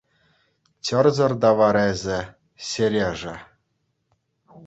[0.85, 2.19] Чӑрсӑр та вара эсӗ,
[2.67, 3.35] Сережа.